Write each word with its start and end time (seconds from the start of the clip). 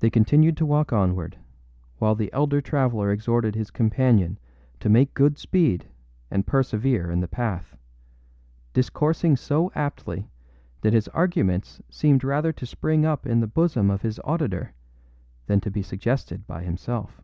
They 0.00 0.10
continued 0.10 0.54
to 0.58 0.66
walk 0.66 0.92
onward, 0.92 1.38
while 1.96 2.14
the 2.14 2.30
elder 2.30 2.60
traveller 2.60 3.10
exhorted 3.10 3.54
his 3.54 3.70
companion 3.70 4.38
to 4.80 4.90
make 4.90 5.14
good 5.14 5.38
speed 5.38 5.88
and 6.30 6.46
persevere 6.46 7.10
in 7.10 7.20
the 7.20 7.26
path, 7.26 7.74
discoursing 8.74 9.34
so 9.36 9.72
aptly 9.74 10.28
that 10.82 10.92
his 10.92 11.08
arguments 11.08 11.80
seemed 11.88 12.22
rather 12.22 12.52
to 12.52 12.66
spring 12.66 13.06
up 13.06 13.24
in 13.26 13.40
the 13.40 13.46
bosom 13.46 13.90
of 13.90 14.02
his 14.02 14.20
auditor 14.24 14.74
than 15.46 15.62
to 15.62 15.70
be 15.70 15.80
suggested 15.80 16.46
by 16.46 16.62
himself. 16.62 17.22